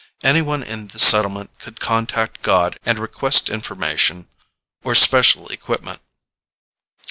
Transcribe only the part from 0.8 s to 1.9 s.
the settlement could